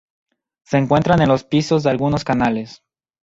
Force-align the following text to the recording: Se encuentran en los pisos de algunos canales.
Se 0.65 0.79
encuentran 0.79 1.21
en 1.21 1.29
los 1.29 1.43
pisos 1.43 1.83
de 1.83 1.91
algunos 1.91 2.23
canales. 2.23 2.81